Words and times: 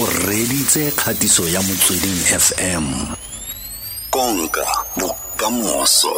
o 0.00 0.06
reditse 0.28 0.90
kgatiso 0.96 1.44
ya 1.54 1.60
motsweding 1.60 2.20
fm 2.44 2.86
konka 4.10 4.64
bokamoso. 4.96 6.14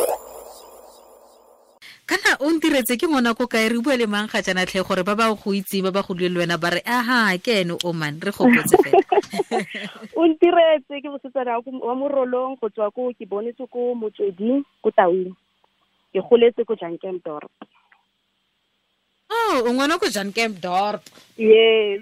Kana 2.06 2.38
o 2.38 2.50
ntiretse 2.50 2.94
ke 2.96 3.10
ngwana 3.10 3.34
ko 3.34 3.50
kae? 3.50 3.68
Re 3.68 3.82
bua 3.82 3.96
le 3.98 4.06
mang 4.06 4.30
ga 4.30 4.38
jana 4.42 4.66
tlhe 4.66 4.86
gore 4.86 5.02
ba 5.02 5.18
ba 5.18 5.34
go 5.34 5.50
itseng 5.50 5.82
ba 5.82 5.90
ba 5.90 6.06
go 6.06 6.14
le 6.14 6.30
wena 6.30 6.62
ba 6.62 6.70
re 6.70 6.82
aha 6.86 7.34
ke 7.42 7.66
ene 7.66 7.74
o 7.74 7.90
man. 7.92 8.22
Re 8.22 8.30
gopotse 8.30 8.78
fela. 8.86 9.02
O 10.18 10.30
ntiretse 10.30 11.02
ke 11.02 11.08
bosetsana 11.10 11.58
wa 11.58 11.94
morolong 11.98 12.54
go 12.62 12.70
tswa 12.70 12.86
ko 12.94 13.10
ke 13.18 13.26
bonetse 13.26 13.66
ko 13.66 13.98
motsweding 13.98 14.62
ko 14.78 14.94
taung. 14.94 15.34
Ke 16.14 16.22
goletse 16.22 16.62
ko 16.62 16.78
jankendorp 16.78 17.50
oh 19.32 19.64
ungwana 19.68 19.96
ngwana 19.96 20.08
jan 20.12 20.32
camp 20.32 20.60
dorp. 20.60 21.02
Yes. 21.36 22.00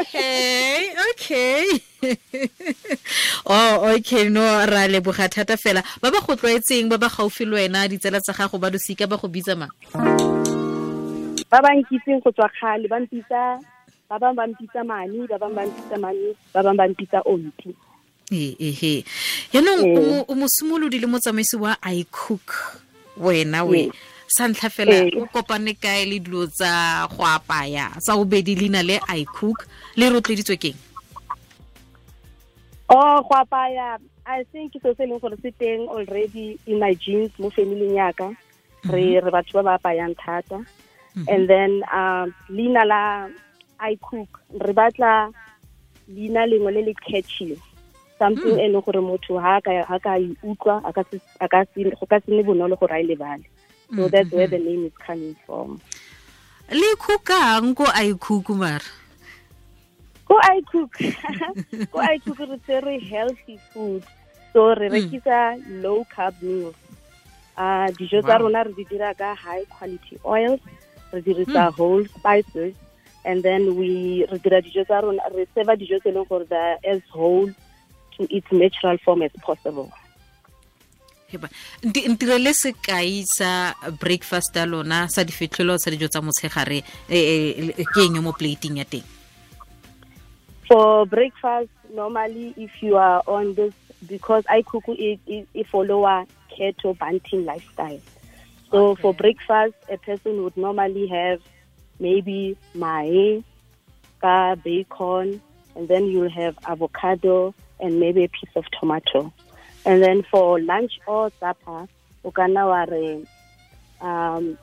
Okay 0.00 0.90
okay. 1.10 1.64
Oh 3.46 3.94
okay 3.94 4.28
no 4.28 4.42
ra 4.66 4.86
leboga 4.90 5.28
thata 5.30 5.56
fela. 5.56 5.82
Ba 6.02 6.10
ba 6.10 6.20
go 6.20 6.34
tlwaetseng 6.34 6.88
ba 6.90 6.98
ba 6.98 7.08
gaufi 7.08 7.44
le 7.46 7.56
wena 7.62 7.86
ditsela 7.88 8.20
tsa 8.20 8.32
gago 8.34 8.58
ba 8.58 8.70
losika 8.70 9.06
ba 9.06 9.16
go 9.16 9.28
bitsa 9.28 9.54
mang? 9.56 9.70
Ba 11.50 11.58
ba 11.62 11.70
nkitseng 11.74 12.20
go 12.22 12.30
tswa 12.34 12.50
kgale 12.50 12.88
ba 12.90 12.98
mpitsa 13.00 13.58
ba 14.10 14.18
bangwe 14.18 14.34
ba 14.38 14.46
mpitsa 14.50 14.80
mane 14.84 15.26
ba 15.30 15.38
bangwe 15.38 15.54
ba 15.54 15.66
mpitsa 15.66 15.96
mane 15.98 16.28
ba 16.54 16.60
bangwe 16.62 16.78
ba 16.78 16.88
mpitsa 16.90 17.18
ompi 17.26 17.70
ehe 18.30 19.04
yaanong 19.54 19.82
o 19.94 20.00
mo- 20.02 20.26
o 20.30 20.34
mosimolodi 20.34 20.98
le 20.98 21.06
motsamaisi 21.06 21.56
wa 21.56 21.78
icook 21.94 22.50
wena 23.18 23.62
we 23.64 23.90
sa 24.28 24.48
ntlha 24.48 24.70
fela 24.70 24.94
Ee. 24.94 25.10
o 25.20 25.26
kopane 25.26 25.74
kae 25.74 26.04
le 26.04 26.18
dilo 26.18 26.46
tsa 26.46 27.06
go 27.08 27.24
apaya? 27.24 27.90
Sa 28.00 28.16
bobedi 28.16 28.54
leina 28.54 28.82
le 28.82 28.98
icook 29.22 29.66
le 29.96 30.10
rotloeditswe 30.10 30.56
keng 30.56 30.78
oh 32.88 33.22
go 33.22 33.34
apaya 33.34 33.98
i 34.26 34.42
think 34.52 34.72
so 34.82 34.94
se 34.94 35.04
e 35.04 35.06
leng 35.06 35.20
gore 35.20 35.36
se 35.42 35.50
teng 35.58 35.88
already 35.88 36.58
in 36.66 36.78
my 36.78 36.94
genes 36.94 37.30
mo 37.38 37.50
familing 37.50 37.94
yaka 37.94 38.34
re 38.90 39.20
re 39.20 39.30
batho 39.30 39.58
ba 39.58 39.62
ba 39.62 39.72
apayang 39.78 40.14
thata. 40.14 40.62
And 41.28 41.48
then 41.48 41.82
um 41.92 42.34
leina 42.50 42.84
la 42.86 43.28
i 43.80 43.96
cook 44.02 44.28
re 44.52 44.72
batla 44.72 45.32
leina 46.10 46.46
lengwe 46.46 46.70
le 46.74 46.82
le 46.90 46.94
catchy 46.94 47.56
something 48.18 48.58
e 48.58 48.66
leng 48.68 48.84
gore 48.84 49.00
motho 49.00 49.40
ha 49.40 49.60
ka 49.60 49.70
ha 49.88 49.98
ka 49.98 50.18
e 50.18 50.28
utlwa 50.44 50.80
a 50.84 50.92
ka 50.92 51.02
se 51.72 51.82
go 51.84 52.06
ka 52.06 52.20
se 52.20 52.30
ne 52.30 52.42
bonolo 52.42 52.76
gore 52.76 52.94
a 52.94 53.00
e 53.00 53.06
lebale 53.08 53.44
so 53.90 53.96
mm, 53.96 54.10
that's 54.10 54.30
where 54.32 54.48
mm-hmm. 54.48 54.64
the 54.64 54.70
name 54.70 54.84
is 54.86 54.92
coming 54.98 55.36
from. 55.46 55.80
Le 56.70 56.96
cookang 56.98 57.76
ko 57.76 57.84
icook 57.84 58.56
mara. 58.56 58.82
Ko 60.26 60.38
i 60.42 60.60
cook 60.66 60.90
ko 61.92 61.98
i 62.02 62.18
cook 62.18 62.38
re 62.38 62.58
tsere 62.66 62.98
healthy 62.98 63.58
food. 63.70 64.02
So 64.52 64.74
re 64.74 64.88
mm. 64.88 64.94
rekisa 64.94 65.62
low 65.82 66.04
carb 66.10 66.34
meals. 66.42 66.74
Uh 67.56 67.86
dijo 67.94 68.22
tsa 68.22 68.38
rona 68.42 68.64
re 68.64 68.72
di 68.74 68.84
dira 68.90 69.14
ka 69.14 69.34
high 69.34 69.64
quality 69.70 70.18
oils 70.26 70.60
re 71.12 71.22
dirisa 71.22 71.70
mm. 71.70 71.76
whole 71.78 72.04
spices 72.06 72.74
and 73.24 73.42
then 73.42 73.76
we 73.76 74.26
re 74.26 74.38
dira 74.42 74.58
dijo 74.62 74.82
tsa 74.82 75.00
rona 75.06 75.22
re 75.30 75.46
serva 75.54 75.78
dijo 75.78 76.02
tse 76.02 76.10
e 76.10 76.16
leng 76.18 76.26
gore 76.26 76.46
as 76.82 77.00
whole 77.14 77.46
to 78.18 78.26
its 78.34 78.50
natural 78.50 78.98
form 78.98 79.22
as 79.22 79.30
possible 79.46 79.92
ntirele 81.82 82.54
sekai 82.54 83.26
sa 83.26 83.74
breakfast 83.98 84.54
ya 84.54 84.64
lona 84.64 85.08
sa 85.08 85.26
sa 85.26 85.90
dijo 85.90 86.08
tsa 86.08 86.22
motshegare 86.22 86.82
ke 87.10 88.00
eng 88.06 88.22
mo 88.22 88.32
plating 88.32 88.78
ya 88.78 88.86
teng? 88.86 89.02
For 90.68 91.06
breakfast 91.06 91.70
normally 91.94 92.54
if 92.56 92.70
you 92.82 92.96
are 92.96 93.22
on 93.26 93.54
this 93.54 93.74
because 94.06 94.44
i 94.50 94.62
cook 94.62 94.84
it, 94.88 95.18
it, 95.26 95.48
it 95.54 95.66
follow 95.66 96.06
a 96.06 96.26
keto 96.50 96.96
banting 96.98 97.44
lifestyle. 97.44 98.00
So 98.70 98.94
for 98.96 99.14
breakfast 99.14 99.74
a 99.90 99.98
person 99.98 100.42
would 100.42 100.56
normally 100.56 101.06
have 101.08 101.40
maybe 101.98 102.56
mae 102.74 103.42
bacon 104.64 105.40
and 105.76 105.88
then 105.88 106.06
you'll 106.06 106.30
have 106.30 106.58
avocado 106.66 107.54
and 107.78 108.00
maybe 108.00 108.24
a 108.24 108.28
piece 108.28 108.50
of 108.56 108.64
tomato 108.78 109.32
and 109.86 110.02
then 110.02 110.22
for 110.28 110.60
lunch 110.60 110.98
or 111.06 111.30
supper 111.38 111.86
o 112.24 112.30
kana 112.30 112.66
wa 112.66 112.82
re 112.90 113.22
um 114.02 114.58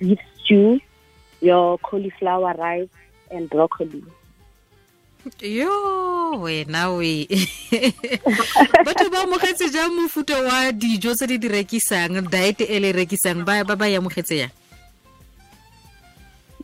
beef 0.00 0.18
stew 0.40 0.80
your 1.40 1.78
cauliflower 1.78 2.56
rice 2.56 2.88
and 3.30 3.50
broccoli. 3.50 4.02
Yo 5.40 6.40
wena 6.40 6.96
we. 6.96 7.24
Batho 8.84 9.08
ba 9.12 9.24
amogetse 9.24 9.68
jang 9.72 9.92
mofuta 9.92 10.40
wa 10.40 10.72
dijo 10.72 11.14
tse 11.14 11.26
di 11.26 11.38
di 11.38 11.48
rekisang 11.48 12.28
diet 12.28 12.60
e 12.60 12.80
le 12.80 12.92
rekisang 12.92 13.44
ba 13.44 13.64
ba 13.64 13.88
e 13.88 13.96
amogetse 13.96 14.36
yang 14.36 14.52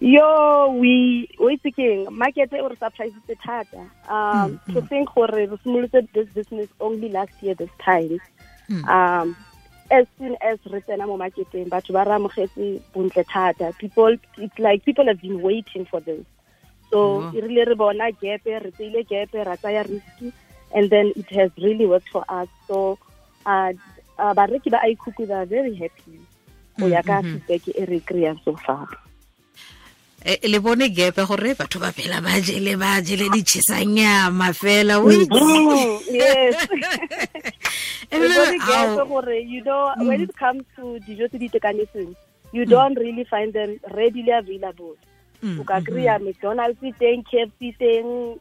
yo 0.00 0.72
we 0.80 1.28
o 1.38 1.50
itse 1.52 1.70
keng 1.76 2.08
market 2.10 2.52
e 2.52 2.60
re 2.60 2.76
surprisitse 2.80 3.36
thata. 3.44 3.84
Um 4.08 4.58
to 4.72 4.80
think 4.88 5.12
gore 5.14 5.28
re 5.28 5.46
simolotse 5.60 6.08
this 6.14 6.28
business 6.32 6.68
only 6.80 7.08
last 7.10 7.32
year 7.42 7.54
this 7.54 7.70
time. 7.84 8.18
Um 8.88 9.36
as 9.90 10.06
soon 10.16 10.36
as 10.40 10.58
re 10.72 10.80
tsena 10.80 11.06
mo 11.06 11.18
marketeng 11.20 11.68
batho 11.68 11.92
ba 11.92 12.04
re 12.08 12.16
amogetse 12.16 12.80
bontle 12.94 13.24
thata. 13.28 13.76
People 13.78 14.16
it's 14.38 14.58
like 14.58 14.84
people 14.84 15.04
have 15.06 15.20
been 15.20 15.42
waiting 15.42 15.84
for 15.84 16.00
this. 16.00 16.24
So 16.90 16.98
Oh. 17.28 17.32
e 17.36 17.40
rile 17.44 17.68
re 17.68 17.74
bona 17.76 18.08
gepe 18.10 18.48
re 18.64 18.70
tseile 18.72 19.04
gepe 19.04 19.44
ra 19.44 19.56
tsaya 19.56 19.84
risky 19.84 20.32
and 20.74 20.88
then 20.88 21.12
it 21.14 21.28
has 21.36 21.50
really 21.60 21.84
worked 21.84 22.08
for 22.08 22.24
us. 22.28 22.48
So 22.66 22.96
uh, 23.44 23.72
uh 24.18 24.32
bareki 24.32 24.70
ba 24.72 24.80
icook 24.88 25.20
they 25.28 25.34
are 25.34 25.44
very 25.44 25.74
happy. 25.76 26.16
Go 26.80 26.86
ya 26.88 27.02
ka 27.04 27.20
feedback 27.20 27.68
e 27.68 27.84
re 27.84 28.00
kry-ang 28.00 28.40
so 28.48 28.56
far 28.56 28.88
le 30.24 30.58
bone 30.60 30.90
gepe 30.92 31.24
gore 31.24 31.54
batho 31.54 31.80
ba 31.80 31.92
phela 31.92 32.20
ba 32.20 32.40
jele 32.40 32.76
ba 32.76 33.00
jele 33.00 33.28
ditšhesanyama 33.32 34.52
fela 34.52 35.00
mm, 35.00 35.04
we 35.06 35.16
Mm, 35.24 36.00
yes. 36.12 36.66
Ebile, 38.10 38.24
Everybody 38.28 38.58
gets 38.58 38.98
ao, 39.00 39.06
gore 39.06 39.38
you 39.38 39.62
know 39.64 39.94
mm. 39.96 40.08
when 40.08 40.20
it 40.20 40.36
comes 40.36 40.64
to 40.76 41.00
dijo 41.08 41.28
tse 41.28 41.38
di 41.38 41.48
itekanetseng 41.48 42.14
you 42.52 42.66
mm. 42.66 42.68
don't 42.68 42.98
really 42.98 43.24
find 43.24 43.52
them 43.54 43.78
readily 43.96 44.30
available. 44.30 44.96
O 45.42 45.64
ka 45.64 45.80
kry-a 45.80 46.18
mcdonalds 46.20 46.82
e 46.84 46.92
teng 47.00 47.24
kfc 47.24 47.72
teng 47.80 48.36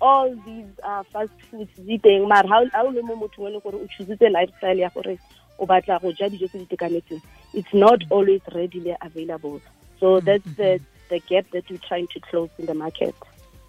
all 0.00 0.32
these 0.46 0.72
uh, 0.80 1.04
fast 1.12 1.36
foods 1.50 1.76
di 1.76 1.98
teng. 1.98 2.24
Mara 2.24 2.48
ha 2.48 2.64
ha 2.72 2.82
o 2.86 2.88
le 2.88 3.02
mo 3.04 3.16
motho 3.20 3.44
e 3.44 3.52
leng 3.52 3.60
gore 3.60 3.76
o 3.76 3.86
choositse 3.92 4.32
lifestyle 4.32 4.80
ya 4.80 4.88
gore 4.96 5.18
o 5.58 5.66
batla 5.66 6.00
go 6.00 6.08
ja 6.16 6.32
dijo 6.32 6.48
tse 6.48 6.58
di 6.58 6.64
itekanetseng 6.64 7.20
it's 7.52 7.74
not 7.74 8.00
always 8.08 8.40
readily 8.54 8.96
available. 9.02 9.60
So 10.00 10.20
that's 10.20 10.48
the 10.56 10.80
the 11.12 11.20
gap 11.30 11.44
that 11.52 11.64
we're 11.70 11.84
trying 11.88 12.08
to 12.14 12.18
close 12.28 12.50
in 12.58 12.66
the 12.72 12.74
market 12.84 13.14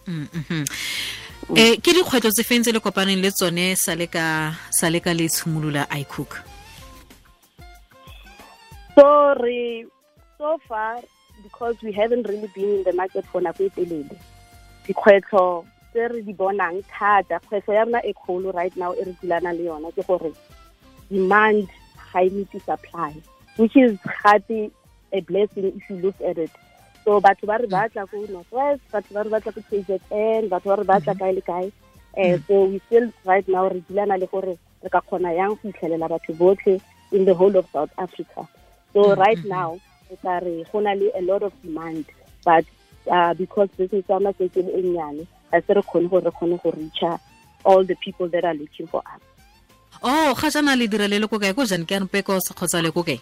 Mm, 0.07 0.27
mhm. 0.39 0.63
eh 1.55 1.75
ke 1.83 1.91
dikgwetlho 1.95 2.31
tse 2.31 2.43
feng 2.47 2.63
tse 2.63 2.71
le 2.75 2.79
kopaneng 2.83 3.21
le 3.23 3.29
tsone 3.31 3.67
sa 3.83 3.95
le 3.99 4.07
ka 4.15 4.51
sa 4.79 4.89
le 4.91 4.99
ka 5.05 5.13
le 5.19 5.27
tshimolola 5.31 5.87
icook 6.01 6.41
So 8.95 9.33
re 9.41 9.85
so 10.37 10.59
far 10.67 11.01
because 11.41 11.75
we 11.81 11.91
haven't 11.91 12.27
really 12.27 12.49
been 12.53 12.69
in 12.77 12.83
the 12.83 12.93
market 12.93 13.25
for 13.25 13.41
nako 13.41 13.65
e 13.65 13.69
telele. 13.69 14.17
Dikgwetlho 14.85 15.65
tse 15.91 16.07
re 16.13 16.21
di 16.21 16.33
bonang 16.33 16.83
thata, 16.91 17.39
kgwetlho 17.39 17.73
ya 17.73 17.83
rona 17.83 18.01
e 18.05 18.13
kgolo 18.13 18.53
right 18.53 18.75
now 18.77 18.93
e 18.93 19.03
re 19.03 19.15
dilana 19.21 19.55
le 19.57 19.65
yona 19.65 19.89
ke 19.95 20.05
gore 20.05 20.31
demand 21.09 21.67
ga 22.11 22.19
e 22.21 22.29
meet 22.29 22.53
supply, 22.65 23.13
which 23.57 23.75
is 23.75 23.97
gate 24.21 24.71
a 25.11 25.19
blessing 25.21 25.73
if 25.77 25.89
you 25.89 25.97
look 25.97 26.19
at 26.21 26.37
it. 26.37 26.51
So 27.03 27.19
batho 27.19 27.45
ba 27.47 27.57
re 27.57 27.67
batla 27.67 28.07
ko 28.09 28.25
Northwest, 28.29 28.81
batho 28.91 29.13
ba 29.13 29.23
re 29.23 29.29
batla 29.29 29.53
ko 29.53 29.61
KZN, 29.69 30.49
batho 30.49 30.67
ba 30.71 30.77
re 30.79 30.83
batla 30.83 31.13
kae 31.19 31.33
le 31.35 31.41
kae. 31.41 31.71
Eh, 32.15 32.37
so 32.47 32.65
we 32.65 32.79
still 32.87 33.11
right 33.25 33.47
now 33.47 33.67
re 33.67 33.83
dilana 33.89 34.19
le 34.19 34.27
gore 34.27 34.57
re 34.83 34.89
ka 34.89 35.01
kgona 35.01 35.35
yang 35.35 35.55
go 35.59 35.69
itlhelela 35.69 36.07
batho 36.09 36.33
botlhe 36.37 36.79
in 37.11 37.25
the 37.25 37.33
whole 37.33 37.55
of 37.57 37.67
South 37.73 37.91
Africa. 37.97 38.47
So 38.93 39.15
right 39.15 39.43
now, 39.45 39.79
o 40.11 40.15
tla 40.21 40.39
re 40.45 40.65
go 40.71 40.79
na 40.79 40.93
le 40.93 41.11
a 41.15 41.21
lot 41.21 41.43
of 41.43 41.53
demand, 41.61 42.05
but 42.45 42.65
uh, 43.11 43.33
because 43.33 43.69
business 43.77 44.05
ya 44.07 44.17
rona 44.17 44.33
setse 44.33 44.57
e 44.57 44.63
le 44.63 44.71
e 44.79 44.81
nnyane, 44.83 45.27
ga 45.51 45.61
se 45.61 45.73
re 45.73 45.81
kgone 45.81 46.09
gore 46.09 46.23
re 46.23 46.31
kgone 46.31 46.61
go 46.63 46.71
reacha 46.71 47.19
all 47.65 47.83
the 47.83 47.95
people 47.95 48.27
that 48.29 48.45
are 48.45 48.53
looking 48.53 48.87
for 48.87 49.01
us. 49.13 49.21
oh 50.03 50.35
ga 50.35 50.49
jana 50.49 50.75
le 50.75 50.87
dira 50.87 51.07
le 51.07 51.19
le 51.19 51.27
ko 51.27 51.39
kae 51.39 51.53
ko 51.53 51.63
kgotsa 51.63 52.81
le 52.83 52.91
ko 52.91 53.03
kae 53.03 53.19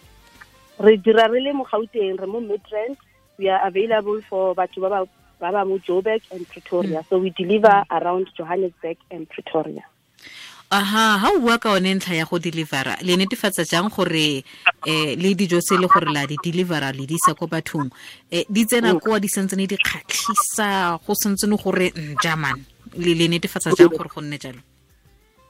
Re 0.80 0.98
dira 0.98 1.28
re 1.30 1.40
le 1.40 1.54
mo 1.54 1.64
Gauteng, 1.64 2.18
re 2.18 2.26
mo 2.26 2.42
Midrand. 2.42 2.98
We 3.42 3.50
are 3.50 3.66
available 3.66 4.22
for 4.30 4.54
batho 4.54 4.86
ba 4.86 4.90
ba 4.94 5.00
ba 5.42 5.50
ba 5.52 5.66
mo 5.66 5.82
Joburg 5.82 6.22
and 6.30 6.46
Pretoria. 6.48 7.02
So 7.10 7.18
we 7.18 7.32
deliver 7.32 7.84
around 7.90 8.30
Johannesburg 8.38 8.98
and 9.10 9.26
Pretoria. 9.28 9.82
aha 10.72 11.18
ha 11.18 11.32
o 11.34 11.40
bua 11.42 11.58
ka 11.58 11.74
one 11.74 11.90
ntlha 11.98 12.16
ya 12.16 12.26
go 12.30 12.38
delivera. 12.38 13.02
Le 13.02 13.18
netefatsa 13.18 13.66
jang 13.66 13.90
gore 13.90 14.44
eh 14.86 15.16
le 15.18 15.34
dijo 15.34 15.60
se 15.60 15.76
le 15.76 15.88
gore 15.88 16.14
la 16.14 16.28
di 16.30 16.38
delivera 16.38 16.94
le 16.94 17.08
di 17.10 17.18
isa 17.18 17.34
ko 17.34 17.48
bathong? 17.48 17.90
Eh 18.30 18.46
di 18.48 18.64
tsena 18.64 18.94
kwa 19.02 19.20
di 19.20 19.28
sentsene 19.28 19.66
di 19.66 19.76
kgatlhisa 19.76 21.02
go 21.02 21.14
sentsene 21.18 21.58
gore 21.58 21.90
nja 21.98 22.38
man? 22.38 22.62
Le 22.94 23.18
le 23.18 23.28
netefatsa 23.28 23.74
jang 23.74 23.90
gore 23.90 24.08
go 24.08 24.22
nne 24.22 24.38
jalo? 24.38 24.62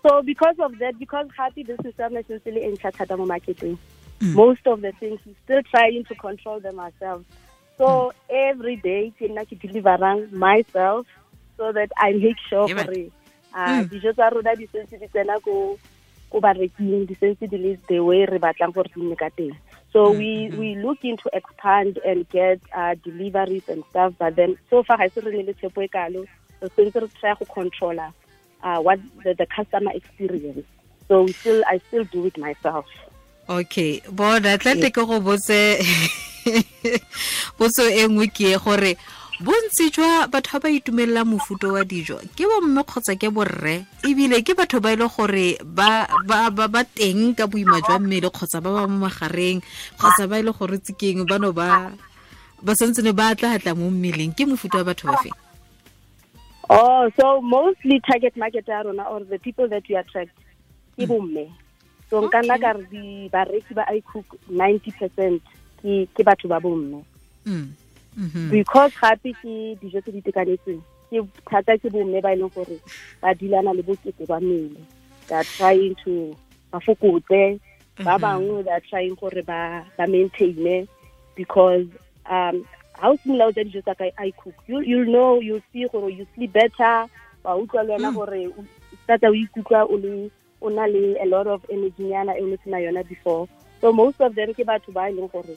So 0.02 0.24
because 0.24 0.56
of 0.64 0.80
that 0.80 0.98
because 0.98 1.28
happy 1.36 1.64
this 1.64 1.78
is 1.84 1.94
something 2.00 2.24
since 2.26 2.42
really 2.46 2.64
in 2.64 2.78
thata 2.78 3.18
mo 3.18 3.26
marketing 3.26 3.78
most 4.22 4.66
of 4.66 4.82
the 4.82 4.92
things 4.94 5.20
we 5.26 5.36
still 5.44 5.62
trying 5.70 6.06
to 6.06 6.16
control 6.16 6.60
them 6.60 6.80
ourselves 6.80 7.26
so 7.81 8.13
every 8.30 8.78
day 8.78 9.10
ke 9.18 9.25
nna 9.25 9.42
ke 9.50 9.57
deliverang 9.57 10.30
myself 10.30 11.10
so 11.57 11.74
that 11.74 11.89
i 11.98 12.13
make 12.13 12.38
sure 12.50 12.69
gore 12.69 13.10
uh, 13.57 13.81
dijo 13.89 14.13
tsa 14.13 14.30
rona 14.30 14.54
di 14.56 14.69
sentse 14.69 15.01
di 15.01 15.07
tsena 15.10 15.42
ko 15.42 15.78
ko 16.31 16.39
bareking 16.39 17.10
di 17.10 17.16
sentse 17.18 17.50
di 17.50 17.57
le 17.57 17.75
the 17.89 18.00
way 18.00 18.24
re 18.25 18.39
batlang 18.39 18.74
gore 18.74 18.94
di 18.94 19.01
nne 19.01 19.18
ka 19.18 19.30
teng. 19.36 19.57
So 19.92 20.12
we 20.16 20.48
we 20.56 20.80
looking 20.80 21.18
to 21.19 21.28
expand 21.33 22.00
and 22.06 22.24
get 22.30 22.62
uh, 22.72 22.95
deliveries 23.04 23.68
and 23.68 23.84
stuff 23.89 24.13
but 24.22 24.39
then 24.39 24.56
so 24.69 24.84
far 24.84 24.98
ga 24.98 25.10
se 25.12 25.25
re 25.25 25.36
ne 25.36 25.44
le 25.50 25.54
tshepo 25.54 25.84
e 25.84 25.89
kalo 25.92 26.25
re 26.62 26.69
sentse 26.77 27.04
re 27.04 27.10
try 27.19 27.36
go 27.36 27.45
controller 27.45 28.10
uh, 28.63 28.80
what 28.80 29.00
the, 29.24 29.34
the 29.34 29.48
customer 29.57 29.92
experience. 29.92 30.66
So 31.07 31.24
we 31.27 31.34
still 31.34 31.63
i 31.68 31.81
still 31.88 32.06
do 32.06 32.25
it 32.31 32.38
myself. 32.38 32.86
Okay. 33.50 34.00
Bona 34.07 34.56
tlate 34.57 34.94
ke 34.95 35.04
go 35.04 35.19
botse 35.19 35.75
botso 37.58 37.86
e 37.88 38.04
nngwe 38.08 38.28
ke 38.34 38.56
e 38.56 38.58
gore 38.58 38.94
bontsi 39.42 39.90
jwa 39.90 40.28
batho 40.30 40.60
ba 40.60 40.70
ba 40.70 40.70
itumelela 40.70 41.26
mofuto 41.26 41.74
wa 41.74 41.82
dijo 41.82 42.22
ke 42.38 42.46
bomme 42.46 42.84
kgotsa 42.86 43.18
ke 43.18 43.34
borre 43.34 43.86
ebile 44.06 44.46
ke 44.46 44.54
batho 44.54 44.78
ba 44.78 44.94
e 44.94 45.00
le 45.02 45.08
gore 45.10 45.58
ba 45.66 46.06
ba 46.30 46.54
ba 46.54 46.68
ba 46.70 46.82
teng 46.86 47.34
ka 47.34 47.50
boima 47.50 47.82
jwa 47.82 47.98
mmele 47.98 48.30
kgotsa 48.30 48.62
ba 48.62 48.70
ba 48.70 48.86
mo 48.86 49.10
magareng 49.10 49.62
kgotsa 49.98 50.30
ba 50.30 50.38
e 50.38 50.46
le 50.46 50.54
gore 50.54 50.78
tsekeng 50.78 51.26
bano 51.26 51.50
ba 51.50 51.90
ba 52.62 52.72
santse 52.78 53.02
ne 53.02 53.12
ba 53.18 53.34
tla 53.34 53.58
tla 53.58 53.74
mo 53.74 53.90
mmeleng. 53.90 54.38
Ke 54.38 54.46
mofuta 54.46 54.86
wa 54.86 54.94
batho 54.94 55.10
ba 55.10 55.18
feng 55.26 55.34
oh 56.72 57.10
so 57.20 57.42
mostly 57.42 58.00
target 58.00 58.38
market 58.38 58.68
ya 58.68 58.82
rona 58.82 59.04
or 59.04 59.20
the 59.26 59.40
people 59.40 59.68
that 59.68 59.84
we 59.90 59.96
attract 59.96 60.32
ke 60.96 61.04
bomme 61.04 61.52
so 62.10 62.22
nka 62.24 62.40
nna 62.46 62.56
ka 62.64 62.72
re 62.80 63.28
bareki 63.34 63.76
ba 63.76 63.84
icook 63.92 64.40
ninety 64.48 64.92
percent 64.96 65.44
ke 65.81 66.07
ke 66.16 66.22
batho 66.24 66.48
ba 66.48 66.60
bomme. 66.60 67.04
Mm. 67.45 67.68
Mhm. 68.18 68.51
because 68.51 68.92
gape 69.01 69.31
ke 69.39 69.80
dijo 69.80 70.01
tse 70.04 70.12
di 70.12 70.19
itekanetseng 70.19 70.81
ke 71.10 71.19
thata 71.48 71.78
ke 71.80 71.88
bomme 71.88 72.19
ba 72.22 72.36
e 72.36 72.39
leng 72.39 72.51
gore 72.51 72.78
ba 73.22 73.33
dilana 73.33 73.72
le 73.75 73.83
bokete 73.83 74.28
ba 74.28 74.39
mmele. 74.39 74.80
They 75.28 75.36
are 75.36 75.48
trying 75.57 75.95
to 76.04 76.36
ba 76.72 76.80
fokotse 76.80 77.60
ba 78.04 78.19
bangwe 78.19 78.63
they 78.63 78.72
are 78.72 78.83
trying 78.89 79.16
gore 79.16 79.42
ba 79.48 79.86
ba 79.98 80.07
maintaine 80.07 80.88
because 81.36 81.88
um 82.27 82.68
ha 83.00 83.10
o 83.10 83.16
simolola 83.24 83.48
o 83.48 83.56
ja 83.56 83.63
dijo 83.63 83.81
tsa 83.81 83.95
ka 83.95 84.12
i 84.18 84.31
cook. 84.36 84.56
You 84.68 84.80
you'll 84.84 85.07
know 85.07 85.39
you'll 85.39 85.63
see 85.72 85.88
gore 85.88 86.12
you 86.12 86.27
sleep 86.36 86.51
better 86.51 87.07
wa 87.44 87.56
utlwa 87.56 87.84
le 87.84 87.95
wena 87.95 88.12
gore 88.12 88.48
o 88.48 88.66
tata 89.07 89.27
o 89.31 89.36
ikutlwa 89.36 89.88
o 89.88 89.95
le 89.95 90.31
o 90.62 90.69
na 90.69 90.86
le 90.86 91.16
a 91.24 91.25
lot 91.25 91.48
of 91.48 91.63
energy 91.69 92.04
nyana 92.12 92.36
e 92.38 92.44
o 92.44 92.48
ne 92.48 92.57
sena 92.63 92.77
yona 92.77 93.07
before. 93.07 93.48
So 93.81 93.92
most 93.92 94.22
of 94.22 94.36
them 94.36 94.54
ke 94.54 94.68
batho 94.68 94.94
ba 94.94 95.10
e 95.10 95.16
leng 95.16 95.31
gore 95.31 95.56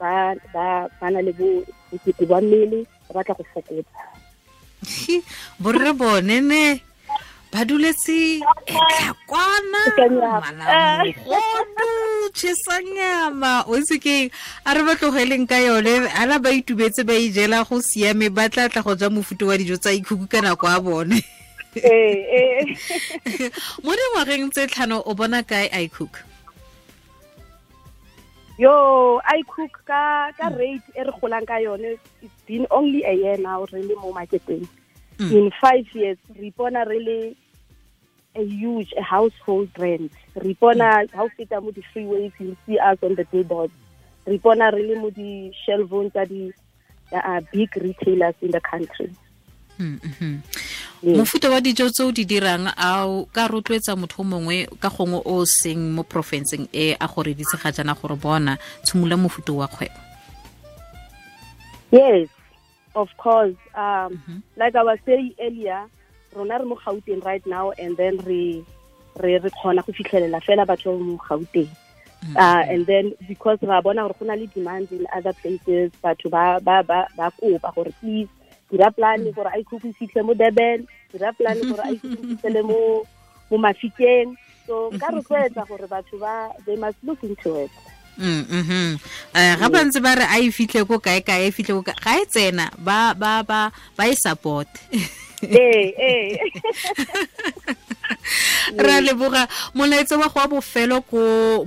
ba 0.00 0.34
ba 0.54 0.88
ba 1.00 1.06
na 1.10 1.20
le 1.20 1.32
bo 1.32 1.64
bokete 1.90 2.24
ba 2.26 2.40
mmele 2.40 2.86
ba 3.08 3.14
batla 3.20 3.34
go 3.34 3.44
fokotsa. 3.54 4.02
Borre 5.60 5.92
bone 5.92 6.40
ne 6.40 6.80
ba 7.52 7.64
duletse 7.64 8.40
etlhakwana 8.66 9.80
Ka 9.96 10.06
nyama. 12.80 13.64
o 13.68 13.76
itse 13.76 14.00
ke 14.00 14.32
a 14.64 14.70
re 14.74 14.82
ba 14.82 14.96
tlogeleng 14.96 15.44
ka 15.46 15.60
yone 15.60 16.08
ala 16.16 16.38
ba 16.40 16.48
itumetse 16.48 17.04
ba 17.04 17.12
ijela 17.12 17.60
go 17.68 17.80
siame 17.84 18.32
ba 18.32 18.48
tla 18.48 18.68
tla 18.72 18.82
go 18.82 18.96
ja 18.96 19.10
mofuto 19.12 19.46
wa 19.46 19.56
dijo 19.60 19.76
tsa 19.76 19.92
ikhuku 19.92 20.26
ka 20.26 20.40
nako 20.40 20.66
a 20.66 20.80
bone. 20.80 21.20
Ee 21.76 22.16
ee 22.36 22.64
mo 23.84 23.92
dingwageng 23.96 24.48
tse 24.52 24.66
tlhano 24.72 25.00
o 25.04 25.14
bona 25.14 25.42
kae 25.44 25.68
icook 25.84 26.31
yo 28.62 28.74
i 29.26 29.42
cook 29.50 29.74
ka 29.90 30.30
ka 30.38 30.46
mm. 30.50 30.56
rate 30.60 30.88
e 30.94 31.02
re 31.02 31.12
golang 31.18 31.46
ka 31.50 31.58
yone 31.58 31.98
it's 32.22 32.40
been 32.46 32.66
only 32.70 33.02
a 33.02 33.14
year 33.22 33.38
now 33.38 33.66
really 33.74 33.96
mo 33.98 34.12
marketing 34.14 34.62
mm. 35.18 35.30
in 35.34 35.50
five 35.58 35.86
years 35.98 36.18
re 36.38 36.50
ipona 36.50 36.86
really 36.86 37.34
a 38.34 38.44
huge 38.44 38.94
a 38.96 39.02
household 39.02 39.68
brand. 39.74 40.10
Re 40.34 40.54
ipona 40.54 40.88
mm. 41.02 41.10
ha 41.16 41.26
o 41.26 41.28
feta 41.36 41.60
mo 41.60 41.74
di-freeways 41.74 42.32
you 42.38 42.56
see 42.66 42.78
us 42.78 42.98
on 43.02 43.14
the 43.18 43.26
billboards 43.32 43.74
re 44.26 44.38
ipona 44.38 44.70
really 44.72 44.94
mo 44.94 45.10
di-shelvong 45.10 46.14
tsa 46.14 46.24
di 46.24 46.52
uh, 47.12 47.40
big 47.52 47.70
retailers 47.76 48.38
in 48.40 48.50
the 48.50 48.60
country. 48.60 49.10
Yes. 49.10 50.51
Mofuta 51.02 51.50
wa 51.50 51.60
dijo 51.60 51.90
tse 51.90 52.02
o 52.02 52.12
di 52.12 52.24
dirang 52.24 52.70
a 52.76 53.06
o 53.06 53.26
ka 53.32 53.48
rotloetsa 53.48 53.96
motho 53.96 54.22
o 54.22 54.24
mongwe 54.24 54.66
ka 54.80 54.88
gongwe 54.88 55.22
o 55.24 55.44
seng 55.46 55.94
mo 55.94 56.02
porofenseng 56.02 56.68
e 56.72 56.94
a 56.94 57.06
gore 57.06 57.34
ditse 57.34 57.58
ga 57.58 57.72
jana 57.72 57.94
gore 57.94 58.16
bona 58.16 58.58
tshimolola 58.84 59.16
mofuta 59.16 59.52
wa 59.52 59.68
kgwebo 59.68 60.12
Yes, 61.92 62.28
of 62.94 63.10
course. 63.18 63.56
Um, 63.76 64.12
mm 64.12 64.20
-hmm. 64.24 64.38
Like 64.56 64.74
I 64.74 64.82
was 64.82 64.98
saying 65.04 65.34
earlier, 65.38 65.84
rona 66.34 66.58
re 66.58 66.64
mo 66.64 66.76
Gauteng 66.76 67.22
right 67.24 67.46
now 67.46 67.70
and 67.78 67.96
then 67.96 68.16
re 68.24 68.64
re 69.20 69.38
re 69.38 69.50
khona 69.50 69.84
go 69.84 69.92
fitlhelela 69.92 70.40
fela 70.40 70.64
batho 70.64 70.96
ba 70.96 71.04
mo 71.04 71.16
Gauteng. 71.28 71.68
Uh, 72.36 72.62
and 72.72 72.86
then 72.86 73.12
because 73.28 73.58
ra 73.62 73.80
bona 73.82 74.02
gore 74.02 74.16
go 74.18 74.24
na 74.26 74.34
le 74.34 74.46
demand 74.46 74.88
in 74.92 75.06
other 75.12 75.34
places 75.34 75.92
batho 76.02 76.30
ba 76.30 76.60
ba 76.64 76.82
ba 76.82 77.06
ba 77.16 77.30
kopa 77.36 77.74
gore 77.74 77.92
please 78.00 78.30
dira 78.72 78.88
plan 78.90 79.20
gore 79.36 79.52
a 79.52 79.60
ikuku 79.60 79.92
fitlhe 79.92 80.24
mo 80.24 80.32
Durban 80.32 80.88
dira 81.12 81.32
plan 81.36 81.60
gore 81.60 81.84
a 81.84 81.92
ikuku 81.92 82.24
fitlhele 82.32 82.62
mo 82.64 83.04
mo 83.52 83.56
Mafikeng. 83.60 84.32
So 84.66 84.88
nka 84.96 85.12
rotloetsa 85.12 85.68
gore 85.68 85.84
batho 85.84 86.16
ba 86.16 86.48
they 86.64 86.76
must 86.80 86.96
look 87.04 87.20
into 87.20 87.68
it. 87.68 87.70
Mm, 88.16 88.44
mhm. 88.48 89.00
Eh, 89.36 89.54
ga 89.60 89.68
ba 89.68 89.84
ntse 89.84 90.00
ba 90.00 90.16
re 90.16 90.24
a 90.24 90.40
e 90.40 90.48
fitlhe 90.48 90.88
ko 90.88 90.96
kae 90.96 91.20
kae 91.20 91.48
e 91.48 91.52
fitlhe 91.52 91.76
ko 91.76 91.82
kae 91.84 91.96
ga 92.00 92.12
e 92.16 92.24
tsena 92.24 92.72
ba 92.80 93.12
ba 93.12 93.44
ba 93.44 93.68
ba 93.96 94.04
e 94.08 94.16
support. 94.16 94.68
Ee 95.44 95.92
ee. 96.08 96.40
Re 98.76 98.92
a 98.92 99.00
leboga 99.00 99.48
molaetso 99.74 100.16
wa 100.16 100.28
go 100.28 100.40
wa 100.40 100.48
bofelo 100.48 101.00
ko 101.04 101.18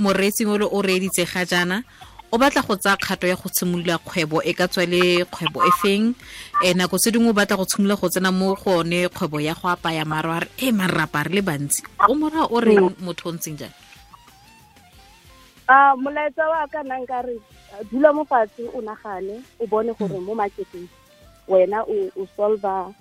moreetsing 0.01 0.49
o 0.49 0.57
le 0.57 0.65
o 0.65 0.81
reeditse 0.81 1.25
ga 1.25 1.45
jaana 1.45 1.83
o 2.31 2.37
batla 2.37 2.61
go 2.61 2.75
tsaya 2.75 2.97
kgato 2.97 3.27
ya 3.27 3.35
go 3.35 3.49
tshimolola 3.49 3.97
kgwebo 3.97 4.41
e 4.43 4.53
ka 4.53 4.67
tswa 4.67 4.85
le 4.85 5.25
kgwebo 5.25 5.59
e 5.63 5.71
feng? 5.81 6.15
Um 6.63 6.77
nako 6.77 6.97
tse 6.97 7.11
dingwe 7.11 7.29
o 7.29 7.33
batla 7.33 7.57
go 7.57 7.65
tshimolola 7.65 7.95
go 8.01 8.09
tsena 8.09 8.31
mo 8.31 8.55
go 8.55 8.79
one 8.81 9.07
kgwebo 9.09 9.39
ya 9.39 9.53
go 9.53 9.69
apaya 9.69 10.05
maro 10.05 10.31
a 10.31 10.39
re 10.39 10.49
e 10.57 10.71
marapa 10.71 11.23
re 11.23 11.35
le 11.35 11.41
bantsi. 11.41 11.83
O 12.09 12.13
mora 12.15 12.43
o 12.49 12.59
re 12.59 12.75
motho 12.99 13.29
o 13.29 13.31
ntseng 13.31 13.57
jang? 13.57 13.73
A 15.67 15.95
molaetsa 15.95 16.49
wa 16.49 16.67
ka 16.67 16.83
nna 16.83 16.99
nka 16.99 17.21
re 17.25 17.39
dula 17.91 18.13
mo 18.13 18.25
fatshe 18.25 18.67
o 18.73 18.81
nagane 18.81 19.41
o 19.59 19.67
bone 19.67 19.93
gore 19.93 20.19
mo 20.19 20.35
marketing 20.35 20.89
wena 21.47 21.85
o 21.87 22.11
o 22.19 22.27
solve 22.35 22.93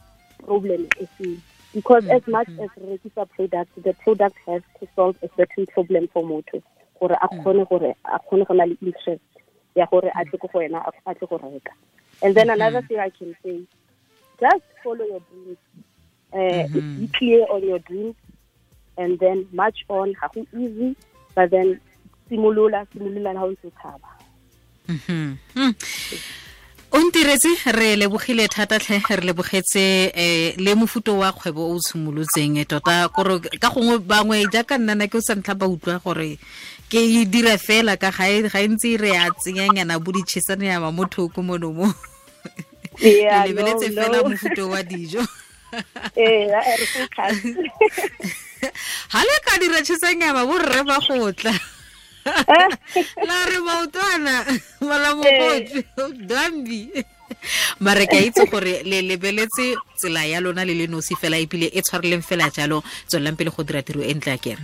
problem 0.44 0.86
e 1.00 1.06
feng. 1.18 1.40
Because 1.74 2.06
as 2.06 2.22
much 2.28 2.48
as 2.62 2.70
re 2.76 2.98
rekisa 2.98 3.26
product 3.34 3.72
the 3.82 3.94
product 4.04 4.36
has 4.46 4.62
to 4.78 4.86
solve 4.94 5.16
a 5.22 5.28
certain 5.36 5.66
problem 5.66 6.06
for 6.12 6.22
motho 6.22 6.62
gore 7.04 7.16
a 7.20 7.28
kgone 7.28 7.64
gore 7.68 7.94
a 8.04 8.18
kgone 8.18 8.46
go 8.48 8.54
na 8.54 8.64
le 8.64 8.76
interest 8.80 9.22
ya 9.76 9.86
gore 9.92 10.10
a 10.14 10.24
tle 10.24 10.38
go 10.42 10.48
wena 10.54 10.80
a- 10.88 11.14
tle 11.14 11.26
go 11.28 11.36
reka. 11.38 11.72
And 12.22 12.34
then 12.34 12.48
another 12.50 12.80
thing 12.88 12.98
i 12.98 13.10
can 13.10 13.36
say 13.42 13.60
just 14.40 14.64
follow 14.82 15.04
your 15.04 15.20
dreams. 15.30 15.58
Uh, 16.32 16.66
be 16.98 17.08
clear 17.18 17.46
on 17.50 17.62
your 17.62 17.78
dreams 17.78 18.14
and 18.96 19.18
then 19.18 19.46
march 19.52 19.84
on. 19.88 20.12
Ga 20.20 20.28
go 20.34 20.46
easy 20.56 20.96
but 21.34 21.50
then 21.50 21.80
simolola 22.30 22.86
simolola 22.94 23.32
la 23.34 23.40
ha 23.40 23.46
o 23.46 23.50
ntse 23.52 23.70
tshaba 23.70 24.08
Mhm. 24.88 25.36
Hmm. 25.54 25.72
O 26.94 26.98
ntiretse 27.02 27.50
re 27.74 27.96
lebogile 27.96 28.46
thata 28.48 28.78
tlhe 28.78 29.02
re 29.08 29.26
lebogetse 29.26 30.12
um 30.14 30.64
le 30.64 30.74
mofuto 30.74 31.18
wa 31.18 31.32
kgwebo 31.32 31.66
o 31.66 31.74
o 31.74 31.80
tshimolotseng. 31.80 32.58
Eh, 32.58 32.66
tota 32.66 33.08
kore 33.08 33.40
ka 33.58 33.68
gongwe 33.70 33.98
bangwe 33.98 34.46
jaaka 34.52 34.78
nnana 34.78 35.10
ke 35.10 35.18
o 35.18 35.20
sa 35.20 35.34
ntlha 35.34 35.58
ba 35.58 35.66
utlwa 35.66 35.98
gore 35.98 36.38
ke 36.86 37.02
e 37.02 37.24
dira 37.26 37.58
fela 37.58 37.96
ka 37.98 38.14
ga 38.14 38.30
e 38.30 38.46
e 38.46 38.68
ntse 38.70 38.94
re 38.96 39.10
a 39.18 39.26
tsenyanyana 39.26 39.98
bo 39.98 40.14
ditšhesaneyama 40.14 40.94
mo 40.94 41.04
thoko 41.10 41.42
mono 41.42 41.72
mo. 41.74 41.90
Yeah, 43.02 43.42
ke 43.42 43.50
lebeletse 43.50 43.90
fela 43.90 44.22
mofuto 44.22 44.70
wa 44.70 44.82
dijo. 44.86 45.26
Ga 49.10 49.20
le 49.26 49.34
ka 49.42 49.58
dira 49.58 49.82
tšhesanyama 49.82 50.46
borre 50.46 50.86
ba 50.86 51.02
gotla 51.02 51.73
la 53.28 53.38
re 53.50 53.58
maotwana 53.66 54.34
malamogodu 54.80 55.80
dambi 56.26 56.90
mare 57.80 58.06
ke 58.06 58.16
a 58.16 58.24
itse 58.24 58.44
gore 58.50 58.82
le 58.84 59.02
lebeletse 59.02 59.76
tsela 59.96 60.24
ya 60.24 60.40
lona 60.40 60.64
le 60.64 60.74
le 60.74 60.86
nosi 60.86 61.14
fela 61.14 61.36
ebile 61.36 61.68
e 61.72 61.80
tshwareleng 61.82 62.22
fela 62.22 62.50
jalo. 62.50 62.82
Tswelelang 63.08 63.36
pele 63.36 63.50
go 63.50 63.62
dira 63.62 63.82
tiro 63.82 64.00
e 64.02 64.14
ntle 64.14 64.32
a 64.32 64.38
kere 64.38 64.62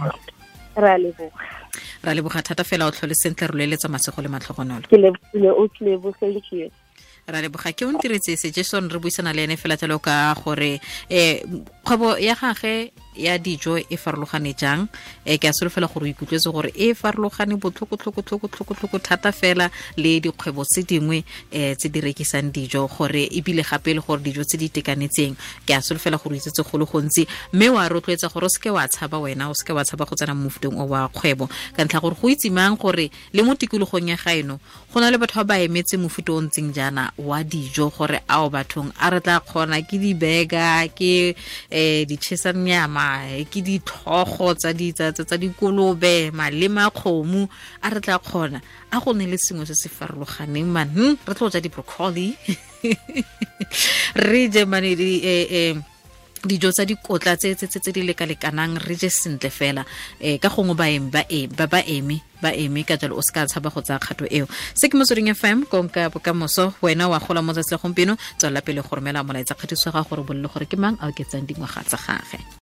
re 0.76 0.90
a 0.95 0.99
leboga. 0.99 1.45
Ra 2.02 2.14
leboga 2.14 2.43
thata 2.43 2.64
fela 2.64 2.87
o 2.87 2.90
tlhole 2.90 3.14
sentle 3.14 3.47
re 3.47 3.55
loeletsa 3.59 3.88
masego 3.88 4.23
le 4.23 4.29
matlhogonolo. 4.29 4.87
Ra 7.26 7.40
leboga. 7.40 7.73
Ke 7.73 7.85
o 7.85 7.93
ntiretse 7.93 8.37
suggestion 8.37 8.88
re 8.90 8.99
buisana 8.99 9.33
le 9.33 9.45
ene 9.45 9.57
fela 9.57 9.76
jalo 9.76 9.99
ka 9.99 10.35
gore 10.35 10.81
um 11.11 11.64
kgwebo 11.85 12.19
ya 12.19 12.35
gage 12.35 12.93
ya 13.17 13.38
dijo 13.38 13.79
e 13.79 13.97
farologane 13.97 14.55
jang? 14.55 14.88
E 15.25 15.38
ke 15.38 15.49
a 15.49 15.52
solofela 15.52 15.87
gore 15.88 16.07
o 16.07 16.12
ikutlwetse 16.12 16.52
gore 16.52 16.73
e 16.75 16.95
farologane 16.95 17.57
botlhoko-tlhoko-tlhoko-tlhoko-tlhoko 17.57 18.99
thata 18.99 19.33
fela 19.33 19.71
le 19.97 20.21
dikgwebo 20.21 20.64
tse 20.64 20.83
dingwe 20.83 21.25
um 21.52 21.75
tse 21.75 21.88
di 21.88 22.00
rekisang 22.00 22.52
dijo. 22.52 22.87
Gore 22.87 23.29
ebile 23.31 23.62
gape 23.62 23.95
le 23.95 24.00
gore 24.00 24.23
dijo 24.23 24.45
tse 24.45 24.57
di 24.57 24.67
itekanetseng 24.71 25.35
ke 25.67 25.75
a 25.75 25.81
solofela 25.83 26.17
gore 26.23 26.35
o 26.35 26.38
itsetse 26.38 26.62
go 26.62 26.79
le 26.79 26.85
gontsi. 26.87 27.26
Mme 27.52 27.69
wa 27.71 27.88
rotloetsa 27.88 28.29
gore 28.33 28.47
o 28.47 28.49
seke 28.49 28.71
wa 28.71 28.87
tshaba 28.88 29.19
wena 29.19 29.50
o 29.50 29.55
seke 29.55 29.73
wa 29.73 29.85
tshaba 29.85 30.07
go 30.07 30.14
tsena 30.14 30.35
mo 30.35 30.49
mofuteng 30.49 30.79
o 30.79 30.87
wa 30.87 31.09
kgwebo. 31.09 31.49
Ka 31.76 31.85
ntlha 31.85 32.00
gore 32.00 32.14
go 32.14 32.29
itsemang 32.29 32.79
gore 32.79 33.11
le 33.33 33.43
mo 33.43 33.55
tikologong 33.55 34.09
ya 34.09 34.17
gaeno 34.17 34.61
go 34.93 35.00
na 35.00 35.11
le 35.11 35.19
batho 35.19 35.43
ba 35.45 35.55
ba 35.55 35.59
emetse 35.59 35.97
mofuta 35.99 36.33
o 36.33 36.40
ntseng 36.40 36.73
jaana 36.73 37.11
wa 37.19 37.43
dijo. 37.43 37.90
Gore 37.90 38.23
ao 38.29 38.50
bathong 38.50 38.93
a 39.00 39.11
re 39.11 39.21
tla 39.21 39.40
kgona 39.40 39.83
ke 39.83 39.99
di-burger 39.99 40.88
ke 40.95 41.35
um 41.71 42.07
ditšhesanyama 42.07 43.00
ke 43.50 43.61
ditlhogo 43.62 44.54
tsa 44.54 45.37
dikolobe 45.37 46.30
malema 46.33 46.90
kgomo 46.90 47.49
a 47.83 47.88
re 47.90 48.00
tla 48.00 48.19
kgona 48.19 48.61
a 48.90 49.00
go 49.00 49.12
ne 49.12 49.26
le 49.26 49.38
sengwe 49.38 49.66
se 49.66 49.75
se 49.75 49.88
farologaneng 49.88 50.66
man 50.66 50.88
hm, 50.90 51.14
re 51.26 51.35
tlo 51.35 51.50
ja 51.50 51.61
di-broccoli. 51.61 52.37
Re 54.30 54.49
je 54.49 54.64
mane 54.64 54.97
um 54.97 55.85
dijo 56.45 56.73
tsa 56.73 56.85
dikotla 56.88 57.37
tse 57.37 57.92
di 57.92 58.02
lekalekanang 58.02 58.80
re 58.80 58.97
je 58.97 59.11
sentle 59.11 59.50
fela. 59.50 59.85
Um 60.21 60.38
ka 60.38 60.49
gongwe 60.49 60.75
ba 60.75 60.87
eme 60.88 62.16
ba 62.40 62.50
eme 62.57 62.83
ka 62.85 62.97
jalo 62.97 63.16
o 63.16 63.23
se 63.23 63.33
ka 63.33 63.45
tshaba 63.47 63.71
go 63.71 63.80
tsaya 63.85 64.00
kgato 64.00 64.25
eo. 64.25 64.49
Se 64.75 64.88
ke 64.88 64.97
motsweding 64.97 65.35
fm 65.37 65.69
konka 65.69 66.09
bokamoso 66.09 66.73
wena 66.83 67.09
wa 67.09 67.21
gola 67.21 67.42
mo 67.42 67.52
tsatsi 67.52 67.76
la 67.76 67.78
gompieno 67.78 68.16
tswelela 68.38 68.64
pele 68.64 68.80
go 68.80 68.97
romela 68.97 69.23
molaetsa 69.23 69.54
kgatiso 69.54 69.92
ga 69.92 70.02
gore 70.02 70.25
bolele 70.25 70.49
gore 70.49 70.66
ke 70.66 70.76
mang 70.80 70.97
a 71.00 71.12
oketsang 71.12 71.45
dingwaga 71.45 71.85
tsa 71.85 71.99
gage 72.00 72.40